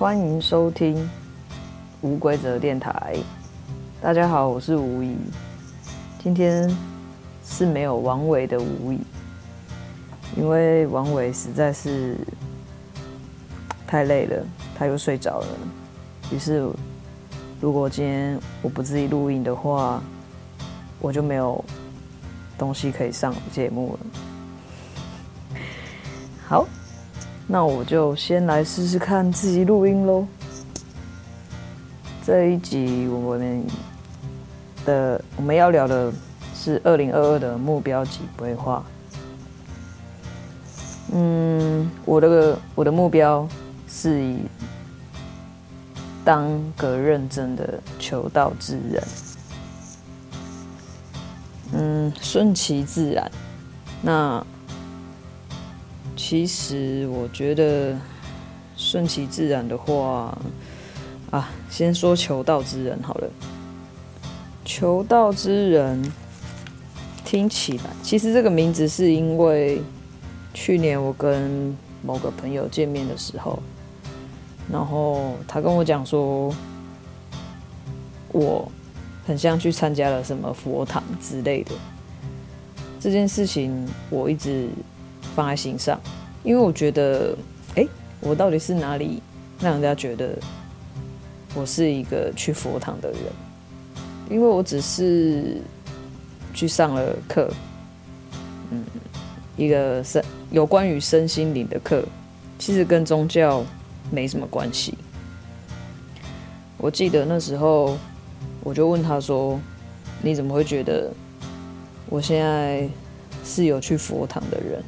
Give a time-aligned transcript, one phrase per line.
[0.00, 1.06] 欢迎收听
[2.00, 3.14] 无规则电台。
[4.00, 5.14] 大家好，我是吴仪。
[6.22, 6.74] 今天
[7.44, 8.98] 是没有王伟的吴仪，
[10.38, 12.16] 因为王伟实在是
[13.86, 14.42] 太累了，
[14.74, 15.46] 他又睡着了。
[16.32, 16.66] 于是，
[17.60, 20.02] 如果今天我不自己录音的话，
[20.98, 21.62] 我就没有
[22.56, 24.29] 东西可以上节目了。
[27.52, 30.24] 那我就先来试试看自己录音喽。
[32.24, 33.66] 这一集我们
[34.86, 36.12] 的我们要聊的
[36.54, 38.84] 是二零二二的目标及规划。
[41.12, 43.48] 嗯，我的我的目标
[43.88, 44.38] 是以
[46.24, 49.02] 当个认真的求道之人。
[51.72, 53.28] 嗯，顺其自然。
[54.00, 54.46] 那。
[56.30, 57.92] 其实我觉得
[58.76, 60.38] 顺其自然的话，
[61.32, 63.28] 啊，先说求道之人好了。
[64.64, 66.00] 求道之人
[67.24, 69.82] 听起来，其实这个名字是因为
[70.54, 73.60] 去年我跟某个朋友见面的时候，
[74.70, 76.54] 然后他跟我讲说，
[78.28, 78.70] 我
[79.26, 81.72] 很像去参加了什么佛堂之类的。
[83.00, 84.68] 这件事情我一直
[85.34, 86.00] 放在心上。
[86.42, 87.36] 因为我觉得，
[87.76, 87.86] 哎，
[88.20, 89.22] 我到底是哪里
[89.60, 90.38] 让人家觉得
[91.54, 93.20] 我是一个去佛堂的人？
[94.30, 95.56] 因为我只是
[96.54, 97.52] 去上了课，
[98.70, 98.84] 嗯，
[99.56, 102.04] 一个身有关于身心灵的课，
[102.58, 103.64] 其实跟宗教
[104.10, 104.96] 没什么关系。
[106.78, 107.98] 我记得那时候，
[108.62, 109.60] 我就问他说
[110.22, 111.10] ：“你怎么会觉得
[112.08, 112.88] 我现在
[113.44, 114.82] 是有去佛堂的人？”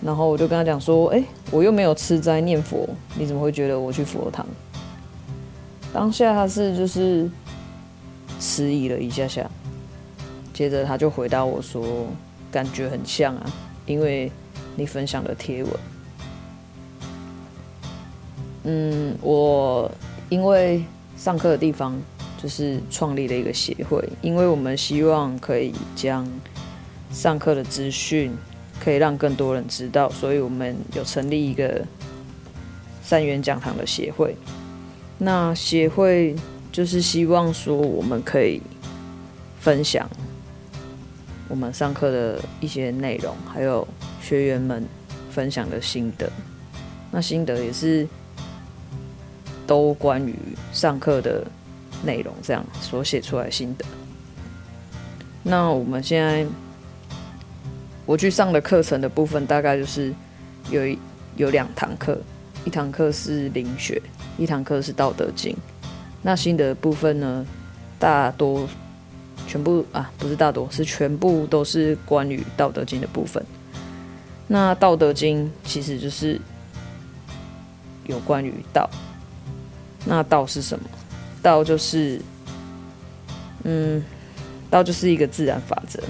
[0.00, 4.46] 然后我就跟他讲说：“哎，我又没有吃斋念佛，你怎么会觉得我去佛堂？”
[5.92, 7.28] 当下他是就是
[8.38, 9.50] 迟疑了一下下，
[10.52, 12.06] 接着他就回答我说
[12.52, 13.52] ：“感觉很像啊，
[13.86, 14.30] 因为
[14.76, 15.72] 你分享的贴文。”
[18.64, 19.90] 嗯，我
[20.28, 20.84] 因为
[21.16, 21.98] 上课的地方
[22.40, 26.24] 就是创立了一个协会，因为我们希望可以将
[27.10, 28.30] 上课的资讯。
[28.82, 31.84] 可以让更多人知道，所以我们有成立一个
[33.02, 34.34] 三元讲堂的协会。
[35.18, 36.34] 那协会
[36.70, 38.62] 就是希望说，我们可以
[39.60, 40.08] 分享
[41.48, 43.86] 我们上课的一些内容，还有
[44.22, 44.84] 学员们
[45.30, 46.30] 分享的心得。
[47.10, 48.06] 那心得也是
[49.66, 50.34] 都关于
[50.72, 51.44] 上课的
[52.04, 53.84] 内容，这样所写出来心得。
[55.42, 56.46] 那我们现在。
[58.08, 60.14] 我去上的课程的部分，大概就是
[60.70, 60.80] 有
[61.36, 62.18] 有两堂课，
[62.64, 64.00] 一堂课是灵学，
[64.38, 65.54] 一堂课是道德经。
[66.22, 67.44] 那心得的部分呢，
[67.98, 68.66] 大多
[69.46, 73.44] 全部啊，不是大多，是全部都是关于道德经的部分。
[74.46, 76.40] 那道德经其实就是
[78.06, 78.88] 有关于道。
[80.06, 80.88] 那道是什么？
[81.42, 82.18] 道就是，
[83.64, 84.02] 嗯，
[84.70, 86.02] 道就是一个自然法则。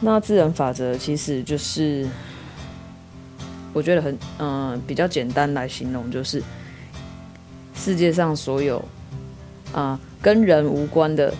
[0.00, 2.06] 那自然法则其实就是，
[3.72, 6.42] 我觉得很嗯、比较简单来形容，就是
[7.74, 8.82] 世界上所有
[9.72, 11.34] 啊、跟人无关的，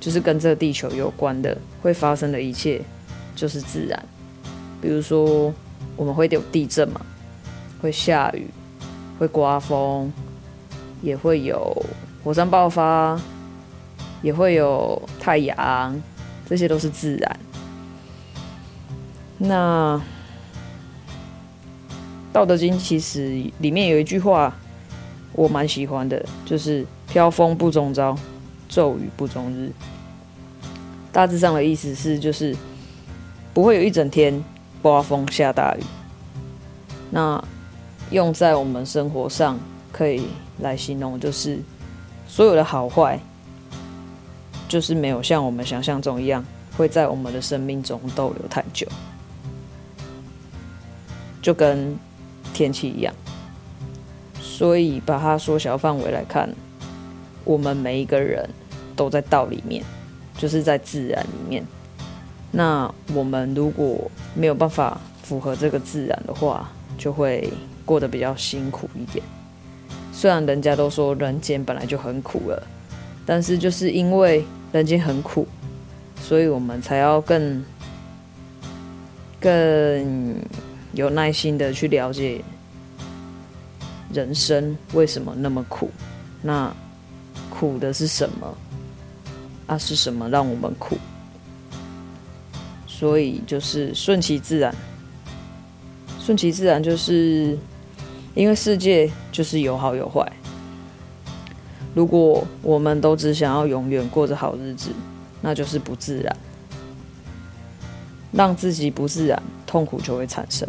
[0.00, 2.80] 就是跟这个地球有关的会发生的一切，
[3.36, 4.04] 就是自然。
[4.82, 5.54] 比如说
[5.96, 7.00] 我们会有地震嘛，
[7.80, 8.48] 会下雨，
[9.18, 10.12] 会刮风，
[11.00, 11.80] 也会有
[12.24, 13.18] 火山爆发，
[14.20, 16.02] 也会有太阳，
[16.46, 17.38] 这些都是自然。
[19.38, 20.00] 那
[22.32, 24.54] 《道德经》其实里面有一句话，
[25.32, 28.16] 我蛮喜欢的，就是“飘风不终朝，
[28.68, 29.70] 骤雨不终日”。
[31.12, 32.56] 大致上的意思是，就是
[33.52, 34.42] 不会有一整天
[34.82, 35.80] 刮风下大雨。
[37.10, 37.42] 那
[38.10, 39.58] 用在我们生活上，
[39.92, 40.26] 可以
[40.60, 41.58] 来形容，就是
[42.26, 43.20] 所有的好坏，
[44.68, 46.44] 就是没有像我们想象中一样，
[46.76, 48.86] 会在我们的生命中逗留太久。
[51.44, 51.94] 就跟
[52.54, 53.14] 天气一样，
[54.40, 56.48] 所以把它缩小范围来看，
[57.44, 58.48] 我们每一个人
[58.96, 59.84] 都在道里面，
[60.38, 61.62] 就是在自然里面。
[62.50, 67.52] 那我们如果没有办法符合这个自然的话，就会
[67.84, 69.22] 过得比较辛苦一点。
[70.14, 72.66] 虽然人家都说人间本来就很苦了，
[73.26, 74.42] 但是就是因为
[74.72, 75.46] 人间很苦，
[76.22, 77.62] 所以我们才要更
[79.38, 80.40] 更。
[80.94, 82.42] 有耐心的去了解
[84.12, 85.90] 人生为什么那么苦？
[86.42, 86.72] 那
[87.50, 88.56] 苦的是什么？
[89.66, 90.96] 啊，是什么让我们苦？
[92.86, 94.74] 所以就是顺其自然，
[96.20, 97.58] 顺其自然就是
[98.34, 100.30] 因为世界就是有好有坏。
[101.94, 104.90] 如果我们都只想要永远过着好日子，
[105.40, 106.36] 那就是不自然，
[108.32, 110.68] 让自己不自然，痛苦就会产生。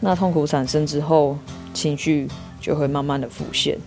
[0.00, 1.36] 那痛苦产生之后，
[1.74, 2.28] 情绪
[2.60, 3.78] 就会慢慢的浮现。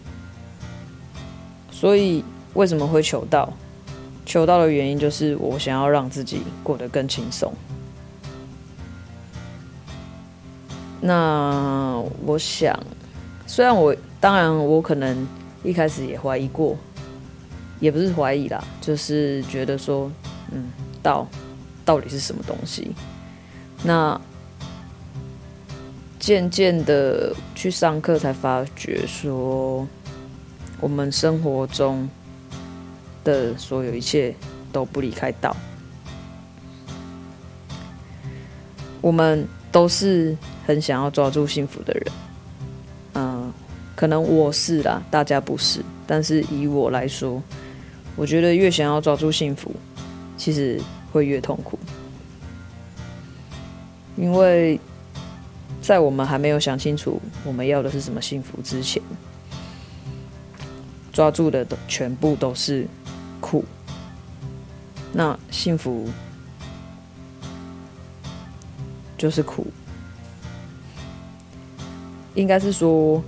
[1.71, 2.23] 所以
[2.53, 3.51] 为什么会求道？
[4.25, 7.53] 求道的原因就是我想要让自己过得更轻松。
[10.99, 12.77] 那我想，
[13.47, 15.27] 虽然我当然我可能。
[15.63, 16.75] 一开始也怀疑过，
[17.79, 20.11] 也不是怀疑啦，就是觉得说，
[20.51, 20.71] 嗯，
[21.03, 21.27] 道
[21.85, 22.91] 到底是什么东西？
[23.83, 24.19] 那
[26.21, 29.87] 渐渐的去上课，才发觉说，
[30.79, 32.07] 我们生活中
[33.23, 34.33] 的所有一切
[34.71, 35.55] 都不离开道。
[39.01, 40.37] 我们都是
[40.67, 42.03] 很想要抓住幸福的人。
[43.15, 43.51] 嗯
[43.95, 45.83] 可能我是啦，大家不是。
[46.05, 47.41] 但是以我来说，
[48.15, 49.71] 我觉得越想要抓住幸福，
[50.37, 50.79] 其实
[51.11, 51.79] 会越痛苦。
[54.15, 54.79] 因为
[55.81, 59.01] 在我们还没有想清楚我们要的是什么幸福之前，
[61.11, 62.87] 抓住的都全部都是
[63.39, 63.65] 苦。
[65.11, 66.07] 那幸福
[69.17, 69.67] 就是苦，
[72.35, 73.23] 应该是说。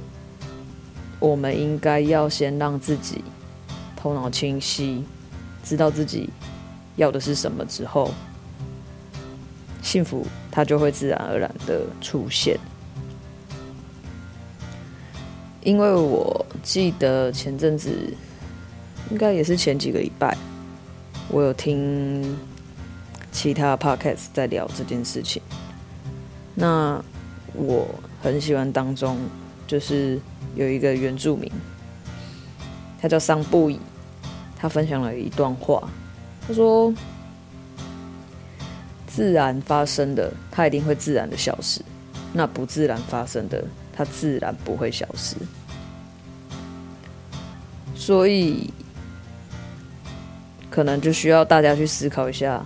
[1.19, 3.23] 我们应该要先让自己
[3.95, 5.05] 头脑清晰，
[5.63, 6.29] 知道自己
[6.97, 8.11] 要的是什么之后，
[9.81, 12.55] 幸福它就会自然而然的出现。
[15.63, 18.13] 因为我记得前阵子，
[19.09, 20.37] 应该也是前几个礼拜，
[21.29, 22.37] 我有听
[23.31, 25.41] 其他 podcast 在聊这件事情。
[26.53, 27.03] 那
[27.55, 27.87] 我
[28.21, 29.17] 很喜欢当中
[29.65, 30.21] 就是。
[30.55, 31.51] 有一个原住民，
[33.01, 33.79] 他叫桑布伊，
[34.55, 35.89] 他分享了一段话，
[36.47, 36.93] 他说
[39.15, 41.83] ：“自然发生的，它一定会自然的消失；
[42.33, 43.63] 那不自然发生的，
[43.95, 45.35] 它自然不会消失。”
[47.95, 48.73] 所以，
[50.71, 52.65] 可能就需要大家去思考一下，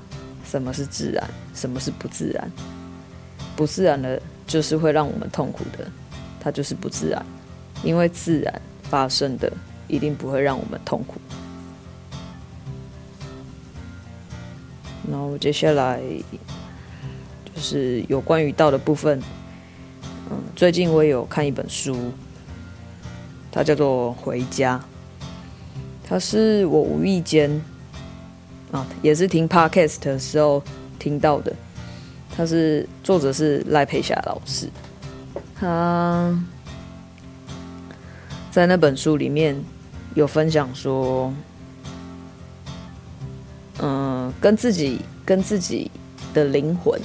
[0.50, 2.50] 什么是自然，什么是不自然。
[3.58, 5.86] 不自然的，就是会让我们痛苦的，
[6.40, 7.26] 它就是不自然。
[7.84, 9.52] 因为自然发生的
[9.90, 11.20] 一定不会让我们痛苦。
[15.10, 16.02] 然后接下来
[17.46, 19.22] 就是有关于道的部分。
[20.30, 22.12] 嗯，最近我也有看一本书，
[23.52, 24.78] 它叫做《回家》。
[26.04, 27.50] 它是我无意间
[28.72, 30.62] 啊，也是听 Podcast 的时候
[31.00, 31.54] 听到的。
[32.36, 34.70] 它是作者是赖佩霞老师，
[35.60, 36.38] 他。
[38.50, 39.56] 在那本书里面
[40.16, 41.32] 有分享说，
[43.80, 45.90] 嗯，跟自己跟自己
[46.34, 47.00] 的灵魂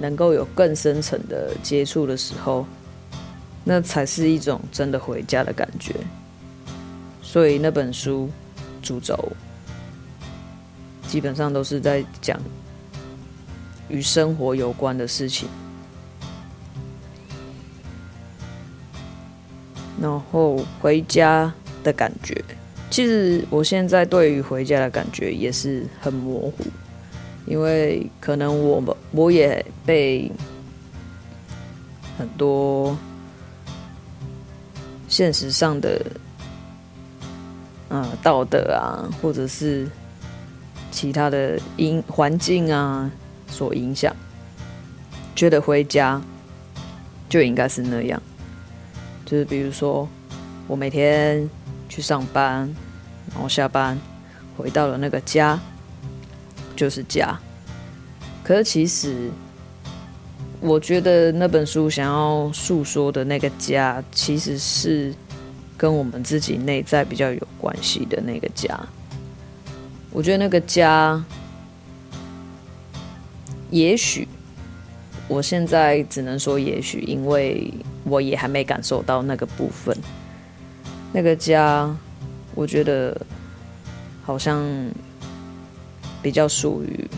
[0.00, 2.66] 能够有更深层的接触的时候，
[3.64, 5.94] 那才是一种真的回家的感觉。
[7.22, 8.28] 所以那本书
[8.82, 9.32] 主轴
[11.06, 12.40] 基本上都是在讲
[13.88, 15.48] 与生活有关的事情。
[20.00, 21.52] 然后回家
[21.84, 22.42] 的感觉，
[22.90, 26.64] 其实我现在对于回家的感觉也是很模糊，
[27.46, 30.30] 因为可能我们我也被
[32.18, 32.96] 很多
[35.06, 36.04] 现实上的
[37.90, 39.86] 嗯道德啊，或者是
[40.90, 43.08] 其他的因环境啊
[43.46, 44.14] 所影响，
[45.36, 46.20] 觉得回家
[47.28, 48.20] 就应该是那样。
[49.24, 50.08] 就是比如说，
[50.66, 51.48] 我每天
[51.90, 52.74] 去上班，
[53.30, 53.98] 然后下班
[54.56, 55.60] 回到了那个家，
[56.74, 57.38] 就是家。
[58.42, 59.30] 可是其实，
[60.60, 65.12] 我觉得那本书想要诉说的那个家，其实是
[65.76, 68.78] 跟我们自己内在比较有关系的那个家。
[70.12, 71.22] 我觉得那个家，
[73.70, 74.26] 也许。
[75.28, 79.96] 我现在只能说也许，因为我也还没感受到那个部分。
[81.12, 81.94] 那个家，
[82.54, 83.20] 我觉得
[84.24, 84.64] 好像
[86.22, 87.08] 比较属于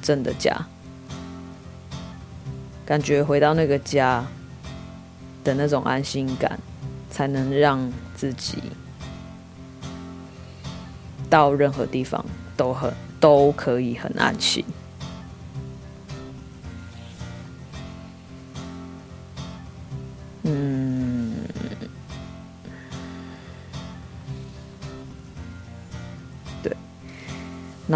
[0.00, 0.54] 真的家。
[2.84, 4.24] 感觉回到那个家，
[5.42, 6.58] 的那种安心感，
[7.10, 8.58] 才能让自己
[11.30, 12.24] 到任何地方
[12.56, 14.64] 都很都可以很安心。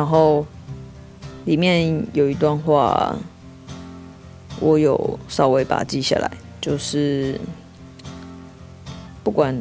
[0.06, 0.46] 然后
[1.46, 3.16] 里面有一段话，
[4.60, 6.30] 我有稍微把它记下来。
[6.60, 7.40] 就是
[9.25, 9.60] 不管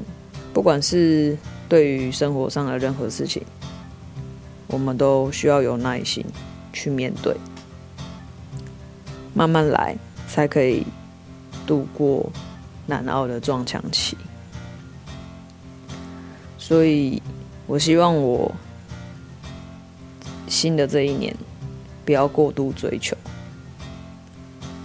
[0.53, 1.35] 不管是
[1.67, 3.41] 对于生活上的任何事情，
[4.67, 6.23] 我们都需要有耐心
[6.71, 7.35] 去面对，
[9.33, 9.97] 慢慢来，
[10.27, 10.85] 才可以
[11.65, 12.31] 度过
[12.85, 14.15] 难熬的撞墙期。
[16.59, 17.19] 所以，
[17.65, 18.51] 我希望我
[20.47, 21.35] 新的这一年
[22.05, 23.15] 不要过度追求。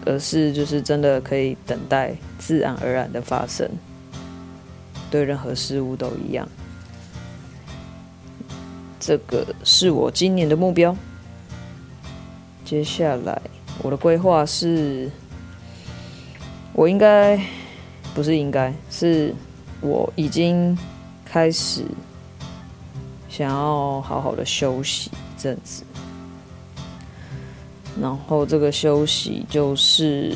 [0.06, 3.68] 而是就是真的可以等待自然而然的发生，
[5.10, 6.48] 对任何事物都一样。
[8.98, 10.96] 这个是我今年的目标。
[12.64, 13.40] 接下来
[13.82, 15.10] 我的规划是，
[16.72, 17.38] 我应该
[18.14, 19.34] 不是应该，是
[19.82, 20.76] 我已经
[21.26, 21.84] 开始
[23.28, 25.10] 想要好好的休息
[25.40, 25.82] 阵子。
[28.00, 30.32] 然后这个休息就是，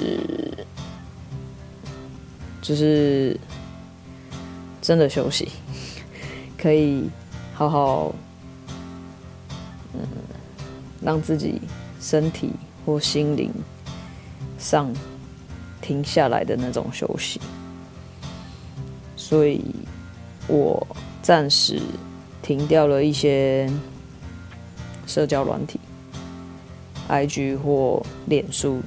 [2.60, 3.38] 就是
[4.82, 5.48] 真的休息，
[6.58, 7.08] 可以
[7.54, 8.14] 好好，
[9.92, 10.00] 嗯，
[11.00, 11.60] 让自己
[12.00, 12.50] 身体
[12.84, 13.50] 或心灵
[14.58, 14.92] 上
[15.80, 17.40] 停下来的那种休息。
[19.16, 19.64] 所以
[20.48, 20.86] 我
[21.22, 21.80] 暂时
[22.42, 23.70] 停掉了一些
[25.06, 25.80] 社交软体。
[27.08, 28.80] IG 或脸书，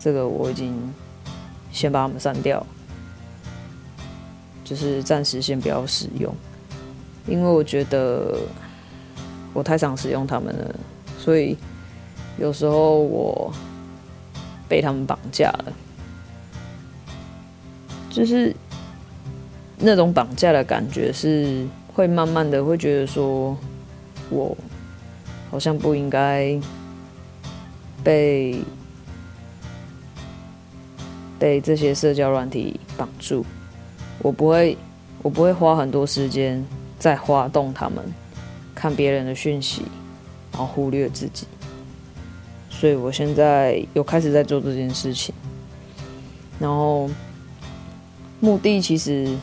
[0.00, 0.74] 这个我已经
[1.70, 2.66] 先把它们删掉，
[4.64, 6.34] 就是暂时先不要使用，
[7.28, 8.38] 因为我觉得
[9.54, 10.74] 我太常使用它们了，
[11.16, 11.56] 所以
[12.36, 13.52] 有时候我
[14.68, 15.72] 被他们绑架了，
[18.10, 18.52] 就是
[19.78, 21.64] 那种绑架的感觉，是
[21.94, 23.56] 会慢慢的会觉得说，
[24.30, 24.56] 我
[25.50, 26.58] 好像不应该。
[28.04, 28.56] 被
[31.38, 33.44] 被这些社交软体绑住，
[34.22, 34.78] 我不会，
[35.20, 36.64] 我不会花很多时间
[36.96, 38.02] 在滑动他们，
[38.72, 39.82] 看别人的讯息，
[40.52, 41.46] 然后忽略自己。
[42.70, 45.34] 所以我现在有开始在做这件事情，
[46.60, 47.10] 然后
[48.38, 49.36] 目的其实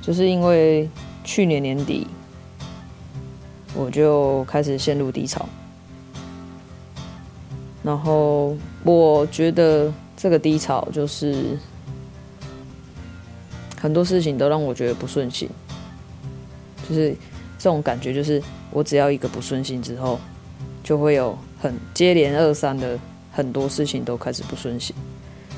[0.00, 0.88] 就是因为
[1.24, 2.06] 去年年底
[3.76, 5.46] 我就开始陷入低潮。
[7.82, 11.56] 然后我觉得这个低潮就是
[13.80, 15.48] 很多事情都让我觉得不顺心，
[16.88, 17.14] 就是
[17.58, 18.42] 这种感觉，就是
[18.72, 20.18] 我只要一个不顺心之后，
[20.82, 22.98] 就会有很接连二三的
[23.30, 24.96] 很多事情都开始不顺心，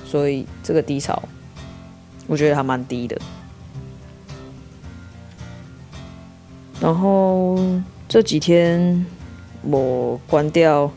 [0.05, 1.23] 所以这个低潮
[2.27, 3.19] 我觉得还蛮低的。
[6.79, 7.59] 然后
[8.09, 9.07] 这几天
[9.63, 10.91] 我关掉。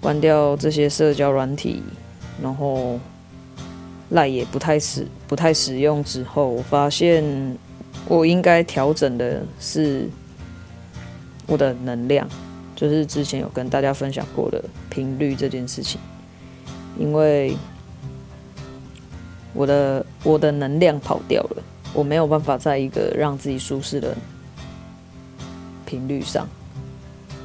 [0.00, 1.82] 关掉这些社交软体，
[2.40, 3.00] 然后
[4.10, 7.24] 赖也不太使不太使用之后，我发现
[8.06, 10.08] 我应该调整的是
[11.48, 12.28] 我的能量，
[12.76, 16.00] 就是之前有跟大家分享过的频率这件事情，
[16.96, 17.56] 因为
[19.52, 24.16] 我的我的能量跑掉了，我没有办法在一个让自己舒适的
[25.88, 26.46] 频率上，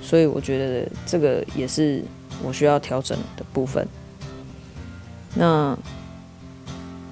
[0.02, 2.04] 所以我觉得这个也是。
[2.44, 3.88] 我需要调整的部分，
[5.36, 5.78] 那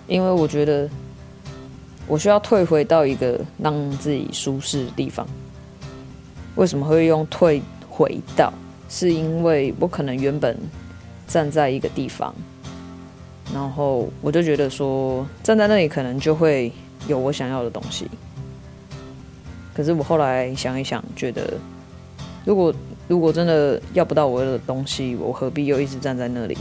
[0.07, 0.89] 因为我觉得
[2.07, 5.25] 我需要退回到一个让自己舒适的地方。
[6.55, 8.51] 为什么会用退回到？
[8.89, 10.57] 是因为我可能原本
[11.27, 12.33] 站在一个地方，
[13.53, 16.73] 然后我就觉得说站在那里可能就会
[17.07, 18.09] 有我想要的东西。
[19.73, 21.53] 可是我后来想一想，觉得
[22.45, 22.73] 如果
[23.07, 26.57] 如果真的要不到我的东西，我何必又一直站在那里？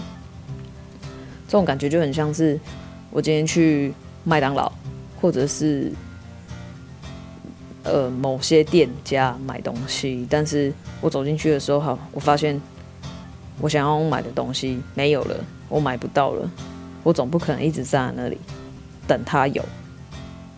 [1.47, 2.59] 这种感觉就很像是
[3.11, 4.71] 我今天去麦当劳，
[5.21, 5.90] 或者是
[7.83, 12.61] 呃某些店家买东西，但是我走进去的时候，好，我发现
[13.61, 15.35] 我想要买的东西没有了，
[15.69, 16.49] 我买不到了，
[17.02, 18.38] 我总不可能一直站在那里
[19.09, 19.64] 等他有，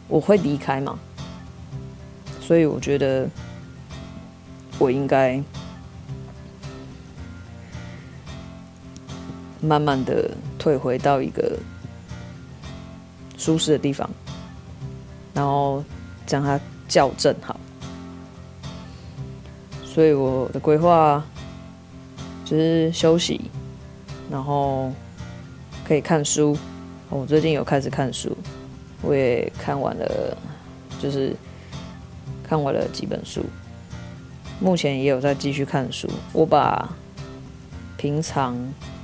[0.09, 0.99] 我会离开吗？
[2.43, 3.27] 所以我觉得
[4.79, 5.43] 我应该。
[9.65, 11.57] 慢慢的退回到一个
[13.39, 14.11] 舒适的地方，
[15.33, 15.85] 然后
[16.27, 16.59] 将它
[16.89, 17.61] 校正好。
[19.85, 21.25] 所以我的规划
[22.45, 23.41] 就是休息，
[24.29, 24.93] 然后
[25.87, 26.59] 可以看书。
[27.09, 28.37] 我最近有开始看书，
[29.01, 30.37] 我也看完了，
[31.01, 31.37] 就是
[32.53, 33.43] 看完了几本书。
[34.61, 36.07] 目前也有在继续看书。
[36.35, 36.87] 我把
[37.97, 38.55] 平常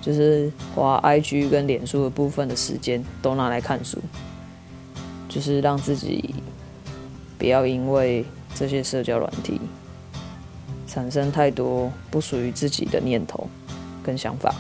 [0.03, 3.99] 就是滑 IG 跟脸书的部分的时间都拿来看书，
[5.31, 6.35] 就是让自己
[7.39, 8.23] 不要因为
[8.55, 9.59] 这些社交软体。
[10.87, 13.49] 产生太多不属于自己的念头
[14.03, 14.55] 跟想法。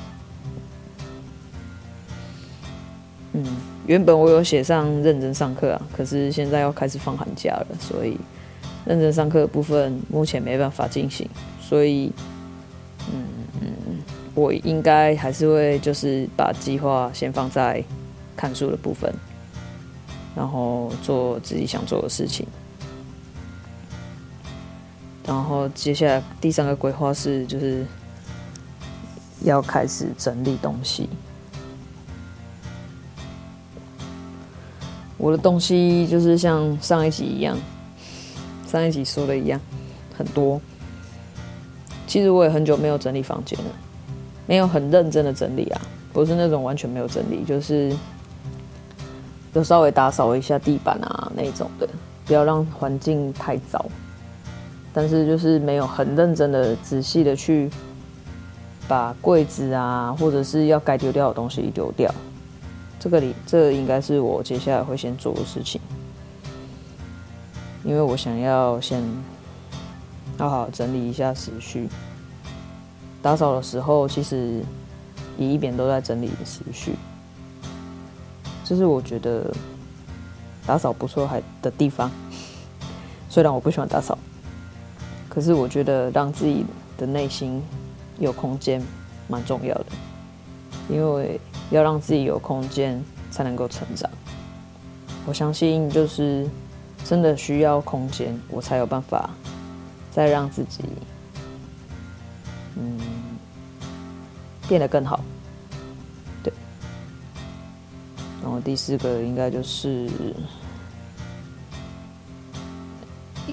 [3.34, 3.44] 嗯，
[3.86, 8.16] 原本我有写上认真上课啊，可是现在要开始放寒假了，所以
[8.84, 11.28] 认真上课的部分目前没办法进行。
[11.60, 12.12] 所以，
[13.12, 13.70] 嗯，
[14.34, 17.82] 我应该还是会就是把计划先放在
[18.36, 19.12] 看书的部分，
[20.34, 22.46] 然后做自己想做的事情。
[25.26, 27.84] 然后接下来第三个规划是，就是
[29.42, 31.06] 要开始整理东西。
[35.18, 37.58] 我的东西就是像上一集一样，
[38.68, 39.58] 上一集说的一样，
[40.16, 40.60] 很多。
[42.06, 43.70] 其实我也很久没有整理房间了，
[44.46, 45.80] 没有很认真的整理啊，
[46.12, 47.94] 不是那种完全没有整理，就是
[49.54, 51.88] 有稍微打扫一下地板啊那种的，
[52.26, 53.84] 不要让环境太糟。
[54.92, 57.70] 但是就是没有很认真的、仔细的去
[58.88, 62.12] 把柜子啊，或者是要该丢掉的东西丢掉。
[62.98, 65.80] 这个里，这应该是我接下来会先做的事情，
[67.88, 69.02] 因为我想要先
[70.36, 71.88] 好好整理一下思绪。
[73.22, 74.62] 打扫的时候，其实
[75.38, 76.96] 也一边都在整理思绪。
[78.62, 79.50] 这是我觉得
[80.66, 82.10] 打扫不错还的地方，
[83.30, 84.18] 虽然我不喜欢打扫。
[85.26, 86.66] 可是我觉得让自己
[86.98, 87.62] 的内心
[88.18, 88.82] 有空间
[89.28, 89.86] 蛮重要的，
[90.90, 94.10] 因为要让自己有空间才能够成长。
[95.24, 96.46] 我相信就是
[97.04, 99.30] 真的需要空间，我才有办法
[100.10, 100.84] 再让自己
[102.76, 102.98] 嗯
[104.68, 105.20] 变得更好。
[106.42, 106.52] 对，
[108.42, 110.08] 然后第四个应该就是。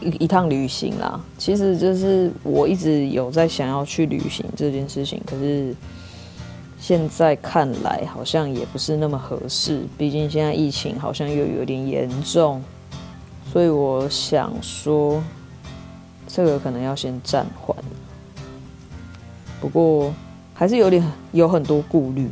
[0.01, 5.73] 一一趟旅行啦，其实就是我一直有在想要去旅行这件事情，可是
[6.77, 12.62] 现在看来好像也不是那么合适，毕竟现在疫情好像又有点严重，
[13.56, 15.24] 所以我想说，
[16.28, 17.74] 这个可能要先暂缓。
[19.62, 20.13] 不过
[20.54, 22.30] 还是有点有很多顾虑，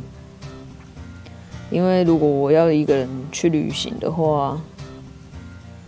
[1.70, 4.60] 因为如果我要一个人去旅行的话。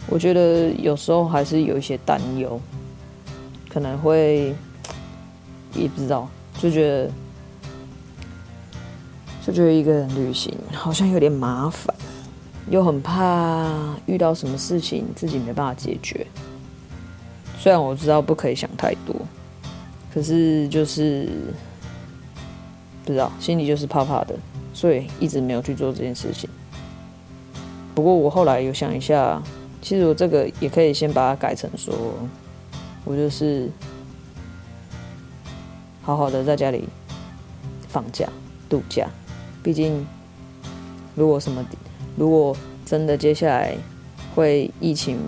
[0.08, 2.60] 我觉得有时候还是有一些担忧，
[3.68, 4.54] 可能会
[5.74, 7.10] 也不知道，就觉得
[9.44, 11.95] 就觉得一个人旅行好像有点麻烦，
[12.70, 16.26] 又很怕遇到什么事情自己没办法解决。
[17.58, 19.14] 虽然我知道不可以想太多，
[20.12, 21.28] 可是就是
[23.04, 24.34] 不知道，心里就是怕怕的，
[24.74, 26.48] 所以一直没有去做这件事情。
[27.94, 29.42] 不过我后来有想一下。
[29.82, 31.94] 其实我这个也可以先把它改成说，
[33.04, 33.70] 我就是
[36.02, 36.88] 好好的在家里
[37.86, 38.28] 放假
[38.68, 39.08] 度假。
[39.62, 40.04] 毕竟，
[41.14, 41.64] 如果什么，
[42.16, 43.76] 如果真的接下来
[44.34, 45.18] 会疫情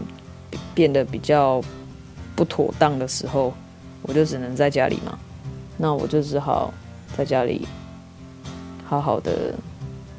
[0.74, 1.62] 变得比较
[2.34, 3.52] 不妥当的时候，
[4.02, 5.18] 我就只能在家里嘛。
[5.76, 6.72] 那我就只好
[7.16, 7.68] 在家里
[8.84, 9.54] 好好的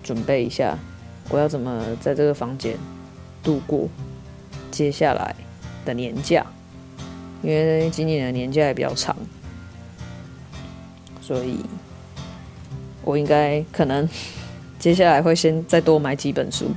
[0.03, 0.77] 准备一下，
[1.29, 2.77] 我要怎么在这个房间
[3.43, 3.87] 度过。
[4.71, 5.35] 接下来
[5.83, 6.45] 的年假，
[7.41, 9.15] 因为今年的年假也比较长，
[11.19, 11.57] 所以
[13.03, 14.07] 我应该可能
[14.79, 16.71] 接下来会先再多买几本书，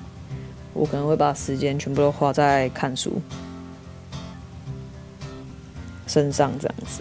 [0.74, 3.22] 我可能会把时间全部都花在看书
[6.06, 7.00] 身上，这样子。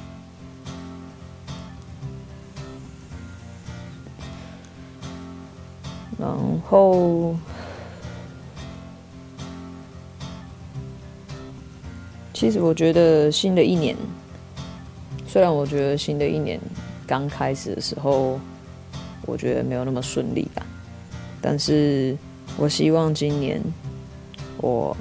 [6.17, 6.29] 然
[6.69, 7.35] 后。
[12.33, 13.95] 其实我觉得新的一年，
[15.27, 16.59] 虽然我觉得新的一年
[17.05, 18.39] 刚开始的时候，
[19.27, 20.65] 我觉得没有那么顺利吧，
[21.41, 22.15] 但是
[22.57, 23.59] 我希望今年
[24.57, 24.95] 我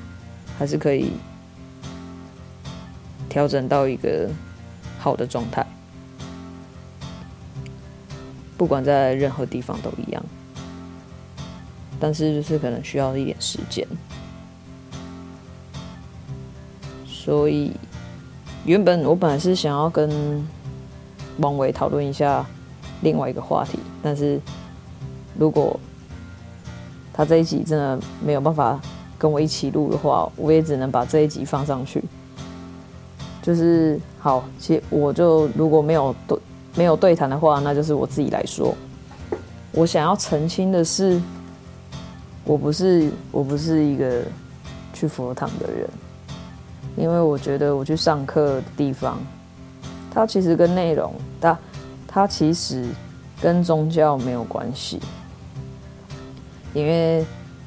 [0.58, 1.12] 还是可以
[3.28, 4.28] 调整到一个
[4.98, 5.66] 好的状态，
[8.56, 10.24] 不管在任何地方都一样。
[12.00, 13.86] 但是就是可能需要一点时间。
[17.06, 17.72] 所以
[18.64, 20.42] 原本我本来是想要跟
[21.38, 22.44] 王维讨论一下
[23.02, 24.40] 另外一个话题，但是
[25.38, 25.78] 如果
[27.20, 28.80] 他这一集真的没有办法
[29.18, 32.02] 跟我一起录的话，我也只能把这一集放上去。
[33.42, 36.38] 就是好，其实我就如果没有对
[36.74, 38.74] 没有对谈的话，那就是我自己来说。
[39.72, 41.20] 我想要澄清的是，
[42.42, 44.22] 我不是我不是一个
[44.94, 45.86] 去佛堂的人，
[46.96, 49.18] 因为我觉得我去上课的地方，
[50.10, 51.58] 它其实跟内容，它
[52.08, 52.86] 它其实
[53.42, 54.98] 跟宗教没有关系，
[56.74, 57.24] 因为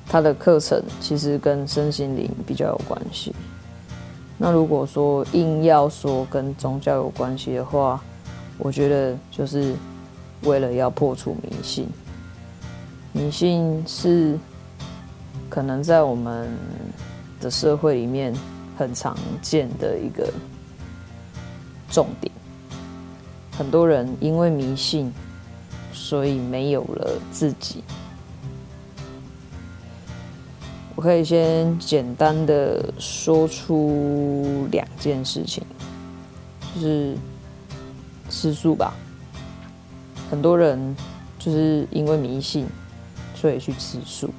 [0.08, 3.34] 他的课程其实跟身心灵比较有关系。
[4.38, 8.02] 那如果说硬要说跟宗教有关系的话，
[8.58, 9.74] 我觉得就是
[10.44, 11.88] 为了要破除迷信。
[13.12, 14.38] 迷信是
[15.50, 16.50] 可能在我们
[17.40, 18.34] 的社会里面
[18.76, 20.28] 很常见的一个
[21.90, 22.32] 重点。
[23.56, 25.14] 很多人因为迷信，
[25.94, 27.84] 所以没有了自己。
[30.96, 35.64] 我可以先简单的说出两件事情，
[36.76, 37.18] 就是
[38.30, 38.94] 吃素吧。
[40.30, 40.96] 很多人
[41.40, 42.68] 就是因为迷信，
[43.36, 44.30] 所以去吃素。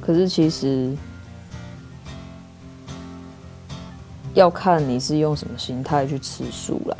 [0.00, 0.94] 可是其实
[4.34, 6.96] 要看你是用什么心态去吃素啦。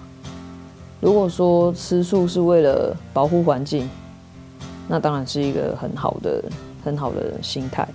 [1.01, 3.89] 如果说吃素是为了保护环境，
[4.89, 6.43] 那当然是一个很好的。
[6.85, 7.87] 很好的心态，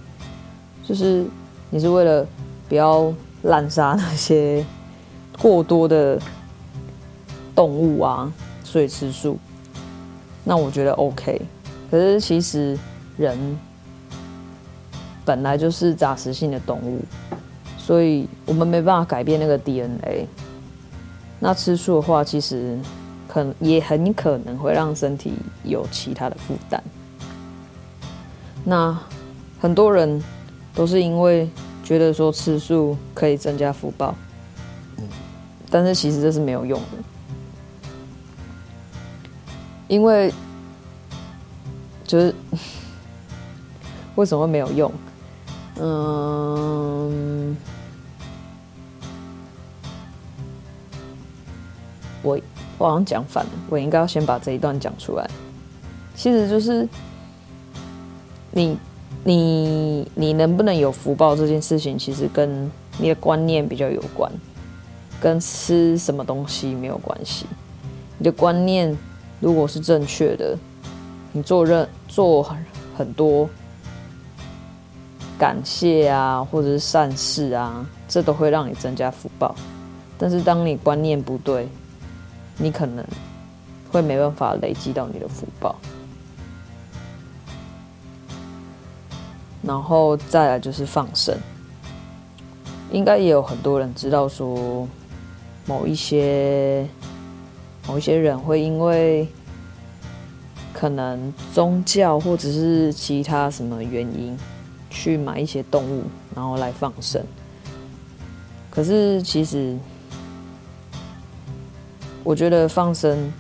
[0.84, 1.26] 就是
[1.70, 2.26] 你是为了
[2.70, 4.66] 不要滥杀那些
[5.40, 6.20] 过多的
[7.56, 8.32] 动物啊，
[8.64, 9.38] 所以吃素。
[10.44, 11.42] 那我觉得 OK。
[11.90, 12.78] 可是其实
[13.18, 13.38] 人
[15.24, 17.02] 本来就是杂食性的动物，
[17.78, 20.28] 所以我们没办法改变那个 DNA。
[21.40, 22.78] 那吃素的话，其实
[23.28, 26.82] 可也很可能会让身体有其他的负担。
[28.70, 29.00] 那
[29.62, 30.22] 很多人
[30.76, 31.50] 都是因为
[31.86, 34.14] 觉得说吃素可以增加福报，
[35.70, 36.98] 但是其实这是没有用的，
[39.88, 40.34] 因为
[42.04, 42.36] 就是
[44.16, 44.92] 为什么没有用？
[45.80, 47.56] 嗯，
[52.22, 52.38] 我
[52.78, 55.26] 我好像讲反了，我应该要先把这一段讲出来，
[56.18, 56.86] 其实就是。
[58.52, 58.78] 你、
[59.24, 64.32] 你、你能不能有福报这件事情，其实跟你的观念比较有关，
[65.22, 67.46] 跟吃什么东西没有关系。
[68.18, 68.98] 你的观念
[69.40, 70.58] 如果是正确的，
[71.32, 72.56] 你做任做
[72.98, 73.48] 很多
[75.38, 79.54] 感谢啊，或者是善事啊，这都会让你增加福报。
[80.18, 81.68] 但是当你观念不对，
[82.58, 83.06] 你可能
[83.92, 85.76] 会没办法累积到你的福报。
[89.68, 91.38] 然后再来就是放生，
[92.90, 94.88] 应该也有很多人知道说，
[95.66, 96.88] 某一些
[97.86, 99.28] 某一些人会因为
[100.72, 104.38] 可能宗教或者是其他什么原因，
[104.90, 106.04] 去买一些动物，
[106.34, 107.22] 然后来放生。
[108.72, 109.78] 可是其实，
[112.24, 113.34] 我觉得放生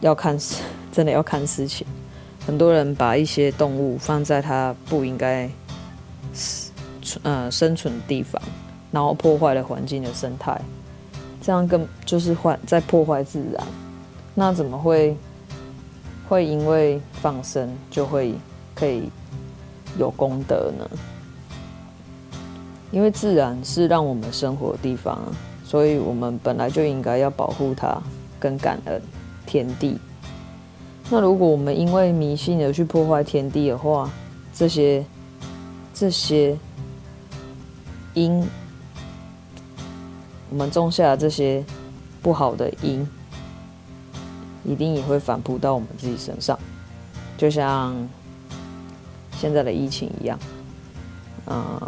[0.00, 0.36] 要看，
[0.90, 1.86] 真的要看事情。
[2.44, 5.48] 很多人把一些动物放在它不应该。
[7.22, 8.40] 呃，生存的地方，
[8.90, 10.60] 然后破坏了环境的生态，
[11.40, 13.66] 这样更就是坏在破坏自然。
[14.34, 15.16] 那怎么会
[16.28, 18.34] 会因为放生就会
[18.74, 19.08] 可以
[19.98, 20.88] 有功德呢？
[22.90, 25.18] 因为自然是让我们生活的地方，
[25.64, 28.00] 所以我们本来就应该要保护它，
[28.38, 29.00] 跟感恩
[29.46, 29.98] 天地。
[31.08, 34.10] 那如果我们因为迷信而去破坏天地的话，
[34.52, 35.04] 这些
[35.94, 36.56] 这些。
[38.14, 38.46] 因
[40.50, 41.64] 我们种下这些
[42.20, 43.06] 不好的因，
[44.64, 46.58] 一定也会反扑到我们自己身上，
[47.38, 47.94] 就像
[49.38, 50.38] 现在的疫情一样。
[51.46, 51.80] 嗯，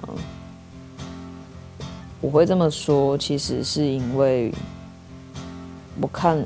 [2.21, 4.53] 我会这么说，其实是因为
[6.01, 6.45] 我看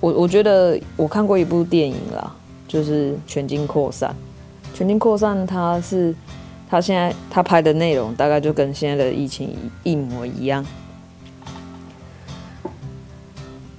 [0.00, 2.30] 我我觉得我看过一部电影啦，
[2.68, 4.10] 就是《全境扩散》。
[4.76, 6.14] 《全境扩散》它是。
[6.68, 10.64] 他现在他拍的内容大概就跟现在的疫情一模一样，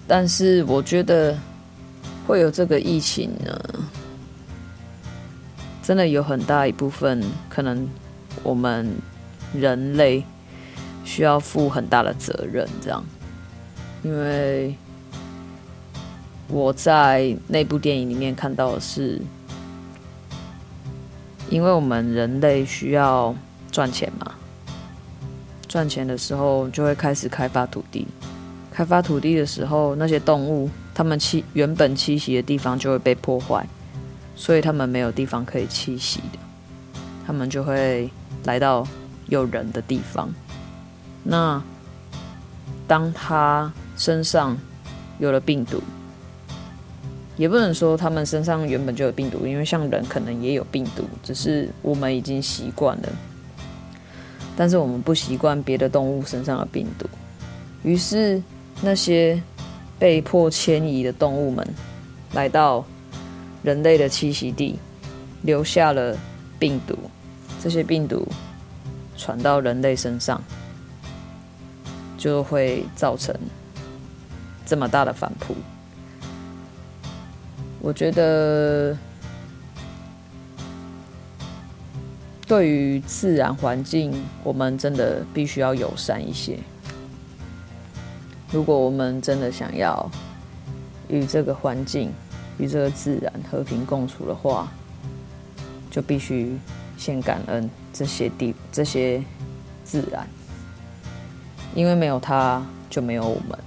[0.07, 1.37] 但是我觉得
[2.25, 3.59] 会有这个疫情呢，
[5.83, 7.87] 真的有很大一部分可能
[8.43, 8.89] 我们
[9.53, 10.23] 人类
[11.03, 13.03] 需要负很大的责任，这样，
[14.03, 14.75] 因为
[16.47, 19.19] 我在那部电影里面看到的是，
[21.49, 23.33] 因为我们人类需要
[23.71, 24.33] 赚钱嘛，
[25.67, 28.07] 赚钱的时候就会开始开发土地。
[28.71, 33.65] 开发土地的时候，那些动物它们栖原本栖息的地方就会被破坏，
[34.35, 36.39] 所以它们没有地方可以栖息的，
[37.25, 38.09] 它们就会
[38.43, 38.85] 来到
[39.27, 40.29] 有人的地方。
[41.23, 41.61] 那
[42.85, 44.57] 当它身上
[45.19, 45.81] 有了病毒，
[47.37, 53.09] 也不能说他们身上原本就有病毒，因为像人可能也有病毒，只是我们已经习惯了，
[54.55, 57.07] 但是我们不习惯别的动物身上的病毒，
[57.83, 58.41] 于是。
[58.81, 59.41] 那些
[59.97, 61.65] 被迫迁移的动物们
[62.33, 62.83] 来到
[63.63, 64.77] 人类的栖息地，
[65.43, 66.13] 留下了
[66.59, 66.93] 病毒。
[67.63, 68.27] 这些病毒
[69.15, 70.43] 传到人类身上，
[72.17, 73.33] 就会造成
[74.65, 75.55] 这么大的反扑。
[77.85, 78.97] 我觉得，
[82.47, 84.11] 对于自然环境，
[84.43, 86.57] 我们真的必须要友善一些。
[88.51, 90.09] 如果我们真的想要
[91.09, 92.11] 与这个环境、
[92.57, 94.67] 与这个自然和平共处的话，
[95.91, 96.57] 就必须
[96.97, 99.23] 先感恩这些地、这些
[99.83, 100.27] 自然，
[101.75, 103.59] 因为没有它，就没有我们。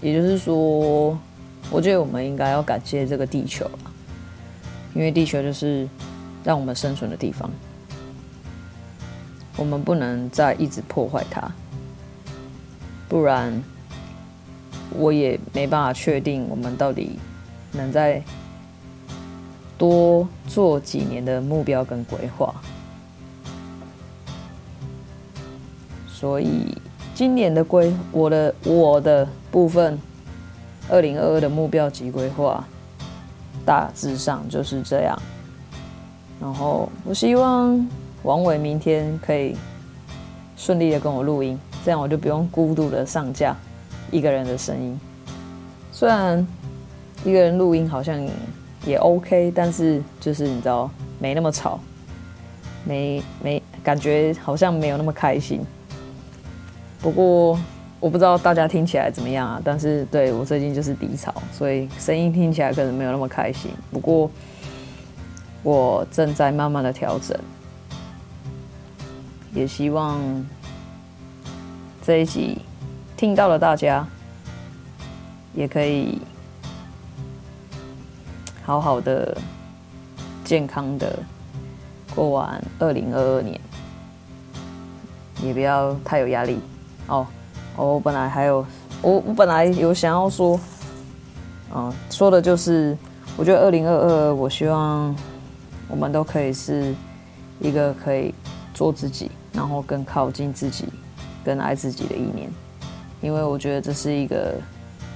[0.00, 1.18] 也就是说，
[1.72, 3.78] 我觉得我们应该要感谢这个地球了，
[4.94, 5.88] 因为地球就是
[6.44, 7.50] 让我们生存的地方，
[9.56, 11.50] 我们不能再一直破坏它。
[13.08, 13.62] 不然，
[14.90, 17.18] 我也没办法确定我们到底
[17.72, 18.22] 能再
[19.78, 22.54] 多做几年的目标跟规划。
[26.06, 26.76] 所以，
[27.14, 29.98] 今年的规，我的我的部分，
[30.88, 32.64] 二零二二的目标及规划，
[33.64, 35.18] 大致上就是这样。
[36.40, 37.88] 然后，我希望
[38.24, 39.56] 王伟明天可以
[40.56, 41.58] 顺利的跟我录音。
[41.84, 43.56] 这样我就不用孤独的上架
[44.10, 45.00] 一个人的声音。
[45.90, 46.46] 虽然
[47.24, 48.20] 一个人录音好像
[48.84, 51.80] 也 OK，但是就是你知道没那么吵，
[52.84, 55.60] 没没感觉好像没有那么开心。
[57.00, 57.58] 不过
[58.02, 59.62] 我不知道大家听起来怎么样啊？
[59.64, 63.70] 但是对我最近就是低潮，所以声音听起来可能没有那么开心。
[63.92, 64.28] 不过
[65.62, 67.38] 我正在慢慢的调整，
[69.54, 70.20] 也希望。
[72.04, 72.58] 这一集
[73.16, 74.04] 听到了，大家
[75.54, 76.20] 也可以
[78.64, 79.38] 好好的、
[80.44, 81.16] 健康的
[82.12, 83.60] 过完二零二二年，
[85.44, 86.58] 也不要太有压力
[87.06, 87.24] 哦
[87.76, 87.94] 哦。
[87.94, 88.64] 我本来还有，
[89.00, 90.58] 我我本来有想要说，
[91.74, 92.96] 嗯，说的就是，
[93.36, 95.14] 我觉得二零二二，我希望
[95.88, 96.94] 我们都可以是
[97.60, 98.34] 一个可以
[98.74, 100.86] 做自己，然后更靠近自己。
[101.44, 102.48] 更爱自己的一年，
[103.20, 104.54] 因为我觉得这是一个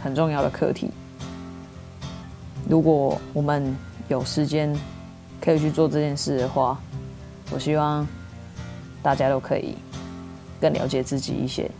[0.03, 0.91] 很重要的课题。
[2.69, 3.73] 如果我们
[4.09, 4.77] 有时间
[5.41, 6.77] 可以去做这件事的话，
[7.53, 8.05] 我希望
[9.05, 9.77] 大家都可以
[10.61, 11.71] 更了解自己一些。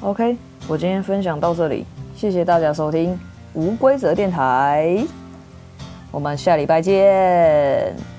[0.00, 0.36] OK，
[0.68, 1.84] 我今天分享到这里，
[2.14, 3.18] 谢谢大家收听
[3.52, 5.04] 无规则电台，
[6.12, 8.17] 我们下礼拜见。